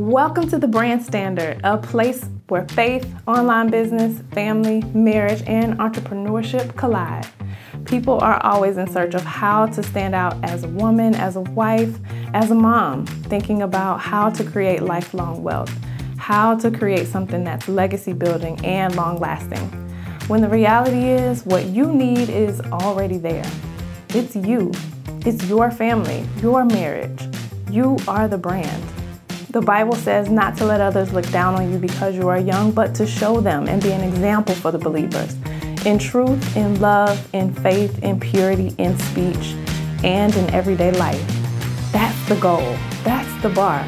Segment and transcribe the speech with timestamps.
[0.00, 6.74] Welcome to the Brand Standard, a place where faith, online business, family, marriage, and entrepreneurship
[6.74, 7.26] collide.
[7.84, 11.42] People are always in search of how to stand out as a woman, as a
[11.42, 11.98] wife,
[12.32, 15.70] as a mom, thinking about how to create lifelong wealth,
[16.16, 19.68] how to create something that's legacy building and long lasting.
[20.28, 23.44] When the reality is, what you need is already there.
[24.08, 24.72] It's you,
[25.26, 27.20] it's your family, your marriage.
[27.70, 28.99] You are the brand.
[29.50, 32.70] The Bible says not to let others look down on you because you are young,
[32.70, 35.34] but to show them and be an example for the believers.
[35.84, 39.56] In truth, in love, in faith, in purity, in speech,
[40.04, 41.20] and in everyday life.
[41.90, 42.76] That's the goal.
[43.02, 43.84] That's the bar.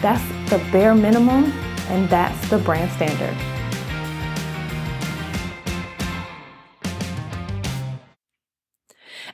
[0.00, 1.52] That's the bare minimum,
[1.88, 3.36] and that's the brand standard.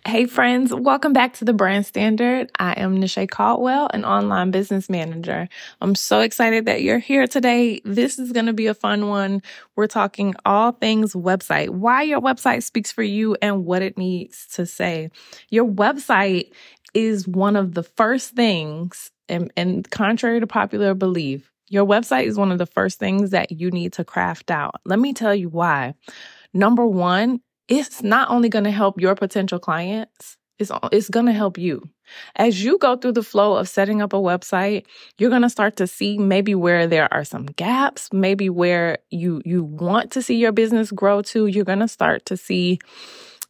[0.08, 2.50] Hey, friends, welcome back to the Brand Standard.
[2.58, 5.50] I am Nisha Caldwell, an online business manager.
[5.82, 7.82] I'm so excited that you're here today.
[7.84, 9.42] This is going to be a fun one.
[9.76, 14.46] We're talking all things website, why your website speaks for you and what it needs
[14.54, 15.10] to say.
[15.50, 16.52] Your website
[16.94, 22.38] is one of the first things, and, and contrary to popular belief, your website is
[22.38, 24.80] one of the first things that you need to craft out.
[24.86, 25.92] Let me tell you why.
[26.54, 31.32] Number one, it's not only going to help your potential clients, it's, it's going to
[31.32, 31.88] help you.
[32.36, 34.86] As you go through the flow of setting up a website,
[35.18, 39.40] you're going to start to see maybe where there are some gaps, maybe where you,
[39.44, 41.46] you want to see your business grow to.
[41.46, 42.80] You're going to start to see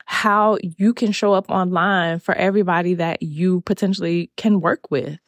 [0.04, 5.18] how you can show up online for everybody that you potentially can work with.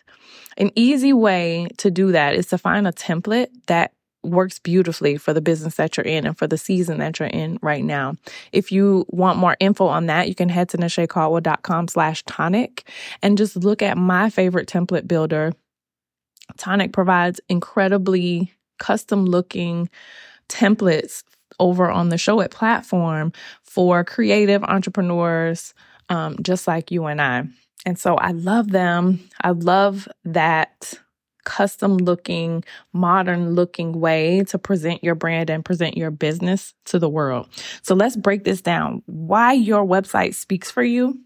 [0.56, 5.32] An easy way to do that is to find a template that works beautifully for
[5.32, 8.14] the business that you're in and for the season that you're in right now.
[8.52, 12.88] If you want more info on that, you can head to nishacaldwell.com slash tonic
[13.22, 15.52] and just look at my favorite template builder.
[16.56, 19.88] Tonic provides incredibly custom looking
[20.48, 21.22] templates
[21.58, 25.74] over on the show Showit platform for creative entrepreneurs
[26.08, 27.44] um, just like you and I.
[27.86, 29.20] And so I love them.
[29.40, 30.94] I love that
[31.50, 32.62] custom looking,
[32.92, 37.48] modern looking way to present your brand and present your business to the world.
[37.82, 39.02] So let's break this down.
[39.06, 41.18] Why your website speaks for you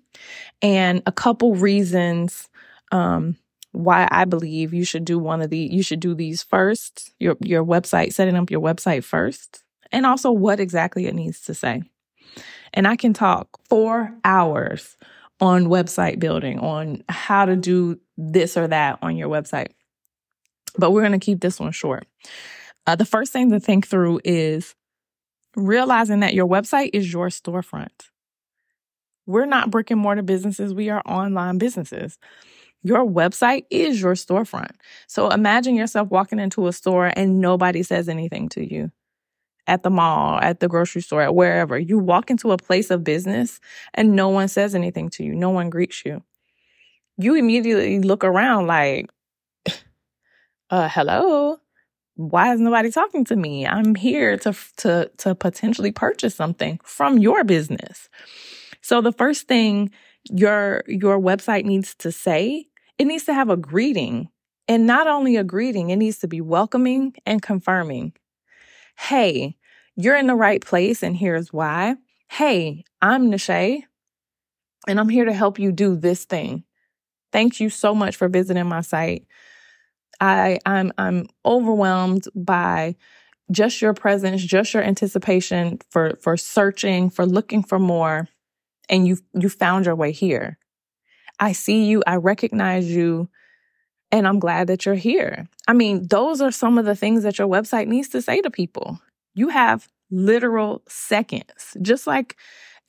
[0.63, 2.49] and a couple reasons,
[2.91, 3.37] um,
[3.73, 7.37] why I believe you should do one of the, you should do these first, your,
[7.41, 11.83] your website, setting up your website first, and also what exactly it needs to say.
[12.73, 14.97] And I can talk four hours
[15.39, 19.73] on website building, on how to do this or that on your website
[20.79, 22.07] but we're going to keep this one short.
[22.87, 24.75] Uh, the first thing to think through is
[25.57, 28.11] realizing that your website is your storefront.
[29.27, 32.19] We're not brick and mortar businesses, we are online businesses.
[32.83, 34.73] Your website is your storefront.
[35.07, 38.93] So imagine yourself walking into a store and nobody says anything to you
[39.67, 41.79] at the mall, at the grocery store, at wherever.
[41.79, 43.59] You walk into a place of business
[43.95, 46.23] and no one says anything to you, no one greets you.
[47.17, 49.09] You immediately look around like,
[50.75, 51.57] uh, hello,
[52.17, 53.65] why is nobody talking to me?
[53.65, 58.09] I'm here to, to, to potentially purchase something from your business.
[58.81, 59.93] So the first thing
[60.25, 62.67] your, your website needs to say,
[62.99, 64.31] it needs to have a greeting
[64.67, 68.13] and not only a greeting, it needs to be welcoming and confirming.
[68.99, 69.57] Hey,
[69.95, 71.95] you're in the right place and here's why.
[72.29, 73.83] Hey, I'm Nisha
[74.89, 76.65] and I'm here to help you do this thing.
[77.31, 79.25] Thank you so much for visiting my site.
[80.21, 82.97] I I'm I'm overwhelmed by
[83.51, 88.29] just your presence, just your anticipation for for searching, for looking for more
[88.89, 90.59] and you you found your way here.
[91.41, 93.29] I see you, I recognize you,
[94.13, 95.49] and I'm glad that you're here.
[95.67, 98.51] I mean, those are some of the things that your website needs to say to
[98.51, 99.01] people.
[99.35, 101.77] You have literal seconds.
[101.83, 102.37] Just like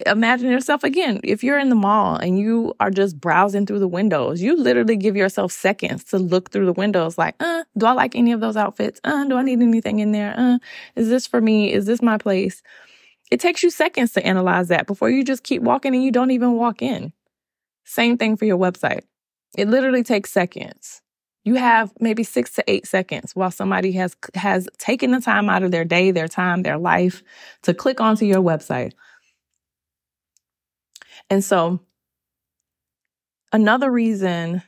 [0.06, 3.88] imagine yourself again, if you're in the mall and you are just browsing through the
[3.88, 7.94] windows, you literally give yourself seconds to look through the windows like, uh, do I
[7.94, 9.00] like any of those outfits?
[9.03, 10.33] Uh, do I need anything in there?
[10.38, 10.57] Uh,
[10.95, 11.71] is this for me?
[11.71, 12.62] Is this my place?
[13.31, 16.31] It takes you seconds to analyze that before you just keep walking and you don't
[16.31, 17.13] even walk in.
[17.86, 19.01] Same thing for your website.
[19.57, 21.01] It literally takes seconds.
[21.44, 25.63] You have maybe six to eight seconds while somebody has, has taken the time out
[25.63, 27.24] of their day, their time, their life
[27.62, 28.94] to click onto your website
[31.30, 31.80] and so,
[33.51, 34.62] another reason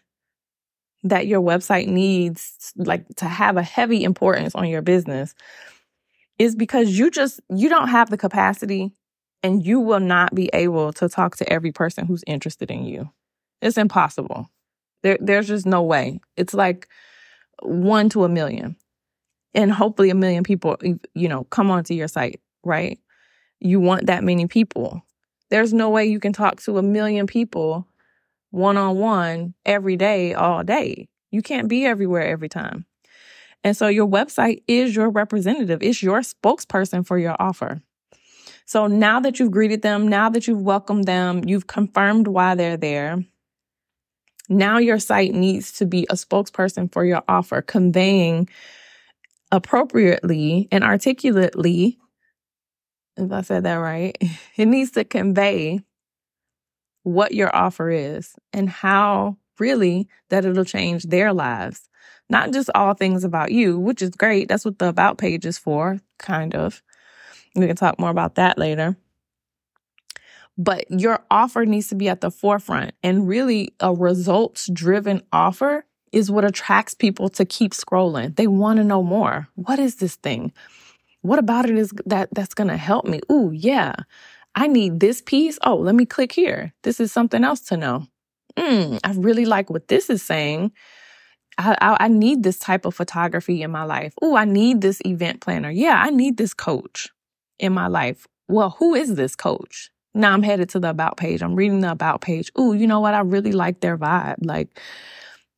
[1.03, 5.35] that your website needs like to have a heavy importance on your business
[6.39, 8.91] is because you just you don't have the capacity
[9.43, 13.09] and you will not be able to talk to every person who's interested in you.
[13.61, 14.49] It's impossible.
[15.03, 16.19] There, there's just no way.
[16.35, 16.87] It's like
[17.61, 18.75] one to a million.
[19.53, 20.77] And hopefully a million people,
[21.13, 22.99] you know, come onto your site, right?
[23.59, 25.01] You want that many people.
[25.49, 27.87] There's no way you can talk to a million people
[28.51, 31.09] one on one every day, all day.
[31.31, 32.85] You can't be everywhere every time.
[33.63, 37.81] And so your website is your representative, it's your spokesperson for your offer.
[38.65, 42.77] So now that you've greeted them, now that you've welcomed them, you've confirmed why they're
[42.77, 43.23] there.
[44.49, 48.49] Now your site needs to be a spokesperson for your offer, conveying
[49.51, 51.97] appropriately and articulately,
[53.17, 54.17] if I said that right,
[54.55, 55.81] it needs to convey
[57.03, 61.89] what your offer is and how really that it'll change their lives.
[62.29, 64.49] Not just all things about you, which is great.
[64.49, 66.83] That's what the about page is for, kind of.
[67.55, 68.97] We can talk more about that later.
[70.57, 72.93] But your offer needs to be at the forefront.
[73.03, 78.35] And really, a results driven offer is what attracts people to keep scrolling.
[78.35, 79.47] They want to know more.
[79.55, 80.51] What is this thing?
[81.27, 83.19] What about it is that that's going to help me?
[83.29, 83.93] Ooh, yeah.
[84.55, 85.59] I need this piece.
[85.63, 86.73] Oh, let me click here.
[86.83, 88.07] This is something else to know.
[88.55, 90.71] Mm, I really like what this is saying.
[91.57, 94.13] I, I, I need this type of photography in my life.
[94.21, 95.69] Oh, I need this event planner.
[95.69, 97.09] Yeah, I need this coach
[97.59, 98.25] in my life.
[98.47, 99.91] Well, who is this coach?
[100.13, 101.43] Now I'm headed to the about page.
[101.43, 102.51] I'm reading the about page.
[102.57, 103.13] Ooh, you know what?
[103.13, 104.37] I really like their vibe.
[104.41, 104.79] Like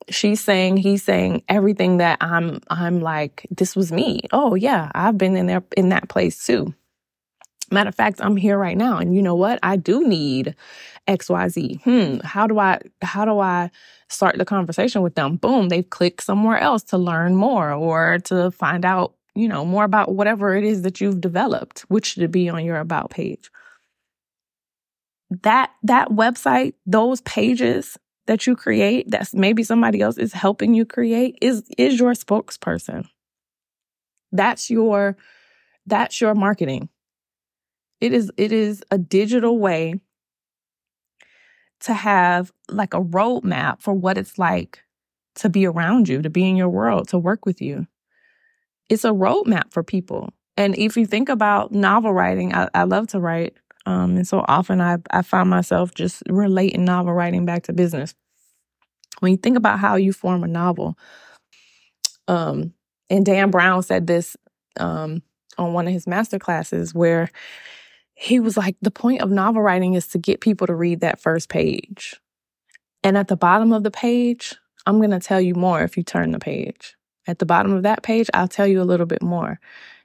[0.10, 4.22] she's saying, he's saying everything that I'm, I'm like, this was me.
[4.32, 6.74] Oh yeah, I've been in there, in that place too.
[7.72, 8.98] Matter of fact, I'm here right now.
[8.98, 9.60] And you know what?
[9.62, 10.56] I do need
[11.08, 11.82] XYZ.
[11.84, 12.18] Hmm.
[12.26, 13.70] How do I, how do I
[14.08, 15.36] start the conversation with them?
[15.36, 15.70] Boom.
[15.70, 20.16] They've clicked somewhere else to learn more or to find out, you know, more about
[20.16, 23.52] whatever it is that you've developed, which should be on your about page.
[25.30, 30.86] That, that website, those pages that you create, that's maybe somebody else is helping you
[30.86, 33.08] create is, is your spokesperson.
[34.32, 35.18] That's your,
[35.88, 36.90] that's your marketing.
[38.00, 40.00] It is it is a digital way
[41.80, 44.84] to have like a roadmap for what it's like
[45.38, 47.88] to be around you, to be in your world, to work with you.
[48.90, 50.30] It's a roadmap for people.
[50.56, 53.58] And if you think about novel writing, I, I love to write.
[53.90, 58.14] Um, and so often I, I find myself just relating novel writing back to business.
[59.20, 60.96] When you think about how you form a novel,
[62.28, 62.72] um,
[63.10, 64.38] and Dan Brown said this
[64.80, 65.24] um,
[65.58, 67.32] on one of his master classes where
[68.14, 71.20] he was like, the point of novel writing is to get people to read that
[71.20, 72.16] first page.
[73.04, 74.54] And at the bottom of the page,
[74.86, 76.96] I'm going to tell you more if you turn the page.
[77.26, 79.60] At the bottom of that page, I'll tell you a little bit more.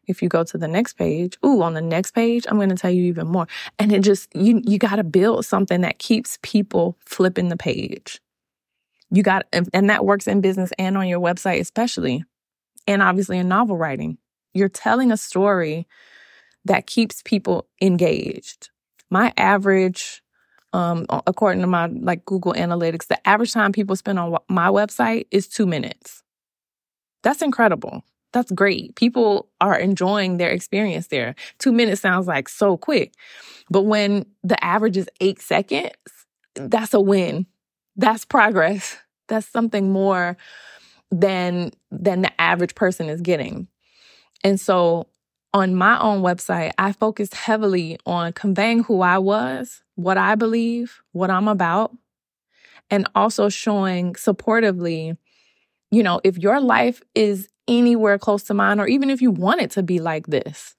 [0.07, 2.77] If you go to the next page, ooh, on the next page, I'm going to
[2.77, 3.47] tell you even more.
[3.79, 8.21] And it just, you, you got to build something that keeps people flipping the page.
[9.11, 12.25] You got, and that works in business and on your website, especially.
[12.87, 14.19] And obviously in novel writing.
[14.53, 15.87] You're telling a story
[16.65, 18.71] that keeps people engaged.
[19.11, 20.23] My average,
[20.73, 25.27] um, according to my like Google Analytics, the average time people spend on my website
[25.31, 26.23] is two minutes.
[27.23, 28.03] That's incredible.
[28.35, 28.97] That's great.
[28.97, 31.37] People are enjoying their experience there.
[31.61, 33.15] Two minutes sounds like so quick.
[33.71, 35.93] But when the average is eight seconds,
[36.57, 37.47] that's a win.
[37.95, 38.99] That's progress.
[39.29, 40.37] That's something more
[41.13, 43.69] than than the average person is getting.
[44.43, 45.07] And so
[45.53, 51.01] on my own website, I focused heavily on conveying who I was, what I believe,
[51.13, 51.97] what I'm about,
[52.91, 55.17] and also showing supportively,
[55.93, 59.61] you know, if your life is anywhere close to mine, or even if you want
[59.63, 60.75] it to be like this,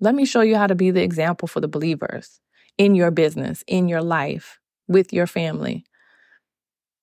[0.00, 2.40] let me show you how to be the example for the believers
[2.78, 5.84] in your business, in your life, with your family.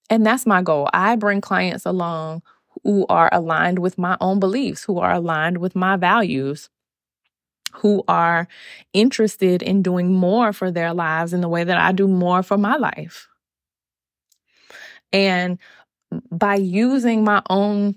[0.09, 0.89] And that's my goal.
[0.93, 2.41] I bring clients along
[2.83, 6.69] who are aligned with my own beliefs, who are aligned with my values,
[7.73, 8.47] who are
[8.93, 12.57] interested in doing more for their lives in the way that I do more for
[12.57, 13.27] my life.
[15.13, 15.59] And
[16.31, 17.95] by using my own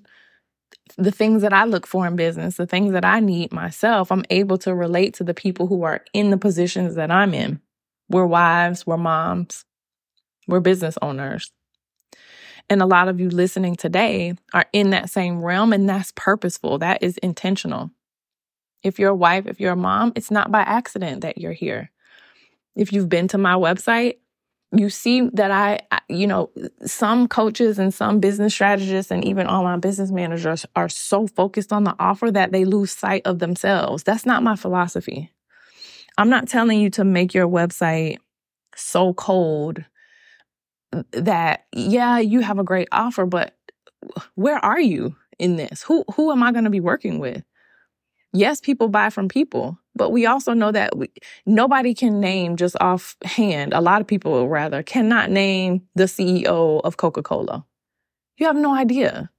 [0.97, 4.25] the things that I look for in business, the things that I need myself, I'm
[4.31, 7.61] able to relate to the people who are in the positions that I'm in.
[8.09, 9.65] We're wives, we're moms,
[10.47, 11.51] we're business owners.
[12.69, 16.79] And a lot of you listening today are in that same realm, and that's purposeful.
[16.79, 17.91] That is intentional.
[18.83, 21.91] If you're a wife, if you're a mom, it's not by accident that you're here.
[22.75, 24.17] If you've been to my website,
[24.73, 26.51] you see that I, you know,
[26.85, 31.85] some coaches and some business strategists and even online business managers are so focused on
[31.85, 34.03] the offer that they lose sight of themselves.
[34.03, 35.31] That's not my philosophy.
[36.19, 38.19] I'm not telling you to make your website
[38.77, 39.85] so cold
[41.13, 43.57] that, yeah, you have a great offer, but
[44.35, 45.17] where are you?
[45.39, 45.83] in this?
[45.83, 47.43] Who who am I going to be working with?
[48.33, 51.11] Yes, people buy from people, but we also know that we,
[51.47, 53.73] nobody can name just offhand.
[53.73, 57.65] A lot of people rather cannot name the CEO of Coca-Cola.
[58.39, 59.31] You have no idea.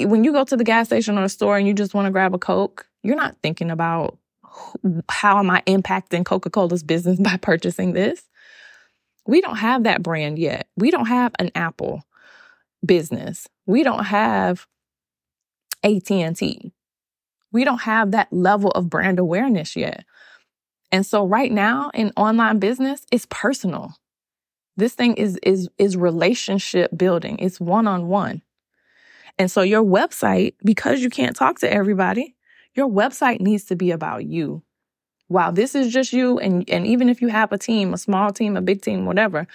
[0.00, 2.10] When you go to the gas station or a store and you just want to
[2.10, 4.18] grab a Coke, you're not thinking about
[5.08, 8.22] how am I impacting Coca-Cola's business by purchasing this?
[9.26, 10.68] We don't have that brand yet.
[10.76, 12.02] We don't have an Apple
[12.84, 13.46] business.
[13.66, 14.66] We don't have
[15.84, 16.72] AT&T.
[17.52, 20.04] We don't have that level of brand awareness yet.
[20.90, 23.94] And so right now in online business, it's personal.
[24.76, 27.38] This thing is is is relationship building.
[27.38, 28.42] It's one-on-one.
[29.38, 32.34] And so your website because you can't talk to everybody,
[32.74, 34.62] your website needs to be about you.
[35.28, 38.32] Wow, this is just you and and even if you have a team, a small
[38.32, 39.46] team, a big team, whatever,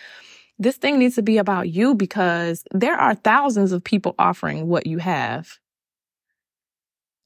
[0.60, 4.88] this thing needs to be about you because there are thousands of people offering what
[4.88, 5.60] you have.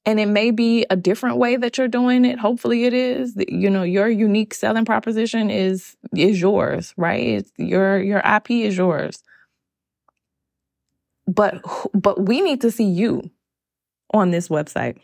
[0.04, 2.38] And it may be a different way that you're doing it.
[2.38, 3.34] Hopefully it is.
[3.48, 7.24] You know, your unique selling proposition is is yours, right?
[7.24, 9.22] It's your your IP is yours.
[11.28, 11.62] But
[11.94, 13.30] but we need to see you
[14.12, 14.98] on this website.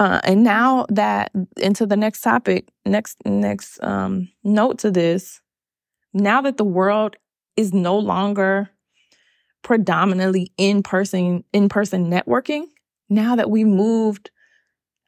[0.00, 5.42] Uh, and now that into the next topic, next next um, note to this,
[6.14, 7.16] now that the world
[7.56, 8.70] is no longer
[9.62, 12.64] predominantly in person in person networking,
[13.08, 14.30] now that we moved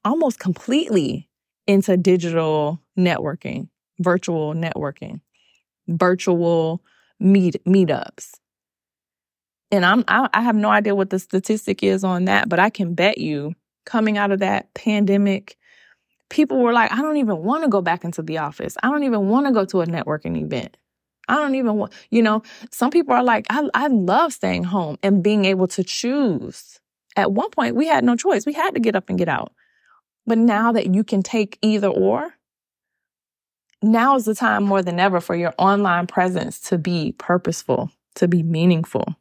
[0.05, 1.29] almost completely
[1.67, 3.69] into digital networking,
[4.01, 5.21] virtual networking,
[5.89, 6.83] virtual
[7.21, 8.33] meet meetups.
[9.71, 12.71] And I'm I, I have no idea what the statistic is on that, but I
[12.71, 13.55] can bet you
[13.85, 15.57] coming out of that pandemic
[16.33, 18.75] people were like, I don't even want to go back into the office.
[18.83, 20.77] I don't even want to go to a networking event.
[21.29, 24.99] I don't even want, you know, some people are like, I, I love staying home
[25.03, 26.81] and being able to choose.
[27.17, 28.47] At one point, we had no choice.
[28.47, 29.53] We had to get up and get out.
[30.27, 32.35] But now that you can take either or,
[33.83, 38.29] now is the time more than ever for your online presence to be purposeful, to
[38.29, 39.17] be meaningful.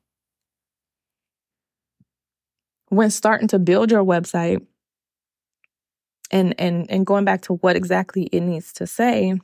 [2.90, 4.66] When starting to build your website
[6.30, 9.40] and, and, and going back to what exactly it needs to say,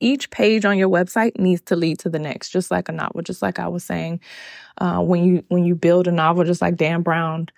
[0.00, 3.22] each page on your website needs to lead to the next, just like a novel.
[3.22, 4.20] Just like I was saying,
[4.78, 7.48] uh, when you when you build a novel, just like Dan Brown,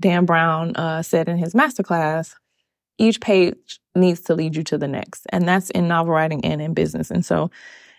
[0.00, 2.34] Dan Brown uh, said in his masterclass,
[2.98, 6.62] each page needs to lead you to the next, and that's in novel writing and
[6.62, 7.10] in business.
[7.10, 7.50] And so,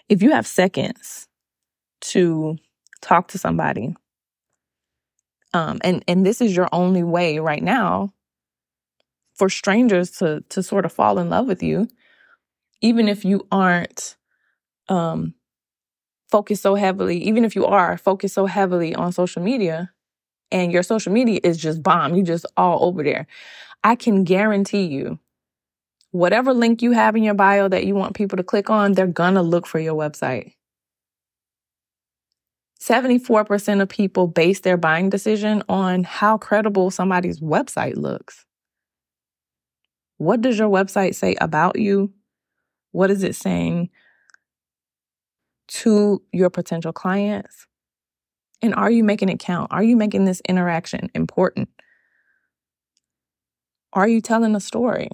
[0.09, 1.27] if you have seconds
[2.01, 2.57] to
[3.01, 3.95] talk to somebody,
[5.53, 8.13] um, and and this is your only way right now
[9.35, 11.87] for strangers to to sort of fall in love with you
[12.83, 14.17] even if you aren't
[14.89, 15.33] um,
[16.29, 19.91] focused so heavily, even if you are focused so heavily on social media
[20.51, 23.25] and your social media is just bomb, you just all over there,
[23.83, 25.17] I can guarantee you,
[26.11, 29.07] whatever link you have in your bio that you want people to click on, they're
[29.07, 30.53] gonna look for your website.
[32.81, 38.45] 74% of people base their buying decision on how credible somebody's website looks.
[40.17, 42.11] What does your website say about you?
[42.93, 43.89] What is it saying
[45.67, 47.67] to your potential clients?
[48.61, 49.73] And are you making it count?
[49.73, 51.67] Are you making this interaction important?
[53.91, 55.09] Are you telling a story?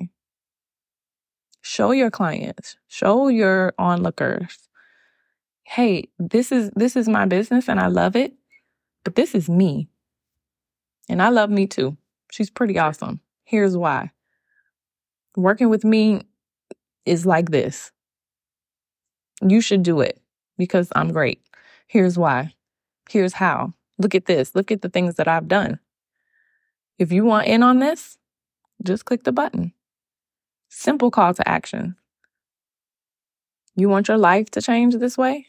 [1.61, 4.69] Show your clients, show your onlookers,
[5.69, 8.33] hey, this is this is my business and I love it,
[9.03, 9.87] but this is me.
[11.07, 11.95] And I love me too.
[12.31, 13.21] She's pretty awesome.
[13.43, 14.11] Here's why.
[15.35, 16.23] Working with me
[17.05, 17.91] is like this.
[19.41, 20.19] You should do it
[20.57, 21.41] because I'm great.
[21.87, 22.53] Here's why.
[23.09, 23.73] Here's how.
[23.97, 24.55] Look at this.
[24.55, 25.79] Look at the things that I've done.
[26.97, 28.17] If you want in on this,
[28.83, 29.73] just click the button.
[30.69, 31.95] Simple call to action.
[33.75, 35.47] You want your life to change this way?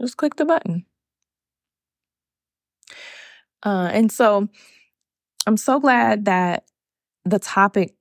[0.00, 0.84] Just click the button.
[3.62, 4.48] Uh, and so
[5.46, 6.64] I'm so glad that
[7.24, 7.94] the topic,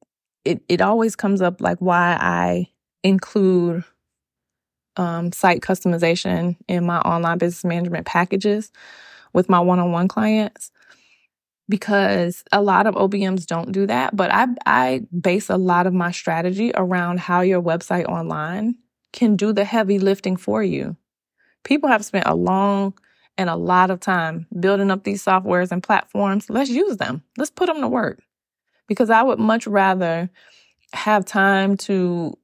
[0.45, 2.69] it, it always comes up like why I
[3.03, 3.83] include
[4.97, 8.71] um, site customization in my online business management packages
[9.33, 10.71] with my one on one clients
[11.69, 14.15] because a lot of OBMs don't do that.
[14.15, 18.75] But I, I base a lot of my strategy around how your website online
[19.13, 20.97] can do the heavy lifting for you.
[21.63, 22.93] People have spent a long
[23.37, 26.49] and a lot of time building up these softwares and platforms.
[26.49, 27.23] Let's use them.
[27.37, 28.21] Let's put them to work
[28.87, 30.29] because I would much rather
[30.93, 32.35] have time to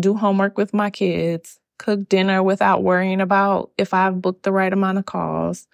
[0.00, 4.72] do homework with my kids, cook dinner without worrying about if I've booked the right
[4.72, 5.66] amount of calls,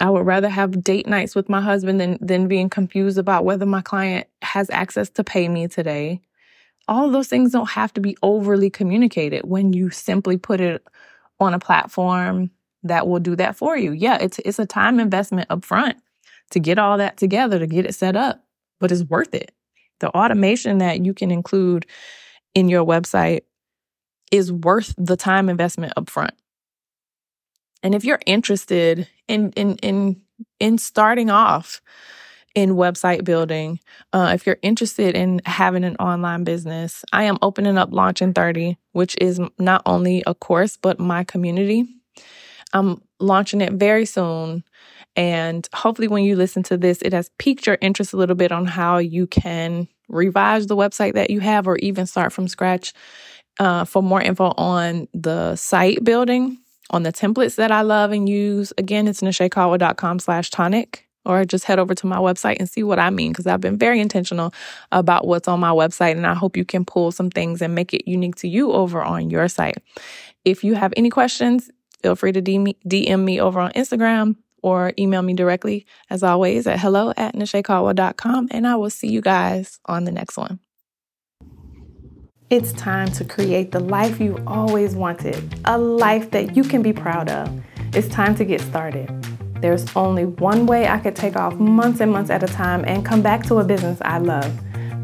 [0.00, 3.66] I would rather have date nights with my husband than, than being confused about whether
[3.66, 6.20] my client has access to pay me today.
[6.88, 10.86] All those things don't have to be overly communicated when you simply put it
[11.38, 12.50] on a platform
[12.82, 13.92] that will do that for you.
[13.92, 15.98] Yeah, it's it's a time investment up front
[16.50, 18.42] to get all that together, to get it set up,
[18.80, 19.52] but it's worth it.
[20.00, 21.86] The automation that you can include
[22.54, 23.42] in your website
[24.30, 26.34] is worth the time investment up front.
[27.82, 30.20] And if you're interested in in in
[30.58, 31.80] in starting off
[32.54, 33.78] in website building,
[34.12, 38.34] uh, if you're interested in having an online business, I am opening up Launch in
[38.34, 41.86] 30, which is not only a course, but my community.
[42.72, 44.64] I'm launching it very soon.
[45.16, 48.52] And hopefully, when you listen to this, it has piqued your interest a little bit
[48.52, 52.92] on how you can revise the website that you have or even start from scratch.
[53.58, 56.56] Uh, for more info on the site building,
[56.90, 58.72] on the templates that I love and use.
[58.78, 62.98] Again, it's nishacaldwell.com slash tonic or just head over to my website and see what
[62.98, 64.52] I mean because I've been very intentional
[64.92, 67.92] about what's on my website and I hope you can pull some things and make
[67.92, 69.78] it unique to you over on your site.
[70.44, 71.70] If you have any questions,
[72.02, 76.80] feel free to DM me over on Instagram or email me directly as always at
[76.80, 80.60] hello at nishacaldwell.com and I will see you guys on the next one.
[82.50, 86.92] It's time to create the life you always wanted, a life that you can be
[86.92, 87.62] proud of.
[87.94, 89.08] It's time to get started.
[89.60, 93.04] There's only one way I could take off months and months at a time and
[93.04, 94.52] come back to a business I love.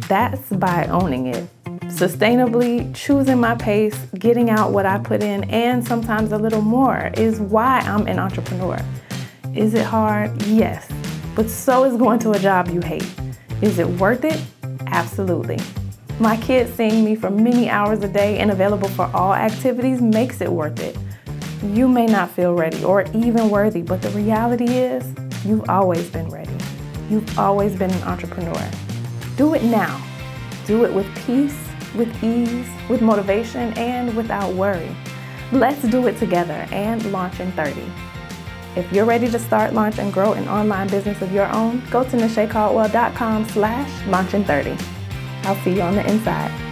[0.09, 1.49] That's by owning it.
[1.87, 7.11] Sustainably choosing my pace, getting out what I put in, and sometimes a little more
[7.15, 8.79] is why I'm an entrepreneur.
[9.57, 10.43] Is it hard?
[10.43, 10.87] Yes.
[11.35, 13.09] But so is going to a job you hate.
[13.63, 14.39] Is it worth it?
[14.89, 15.59] Absolutely.
[16.21, 20.43] My kids seeing me for many hours a day and available for all activities makes
[20.43, 20.97] it worth it.
[21.63, 25.11] You may not feel ready or even worthy, but the reality is
[25.47, 26.57] you've always been ready.
[27.09, 28.71] You've always been an entrepreneur.
[29.37, 30.07] Do it now.
[30.67, 31.59] Do it with peace,
[31.95, 34.95] with ease, with motivation, and without worry.
[35.51, 37.91] Let's do it together and launch in 30.
[38.77, 42.05] If you're ready to start, launch, and grow an online business of your own, go
[42.05, 44.77] to nishacaldwell.com slash launch in 30.
[45.45, 46.66] I'll see you on the inside.